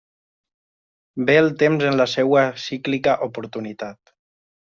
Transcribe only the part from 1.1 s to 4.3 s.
Ve el temps en la seua cíclica oportunitat.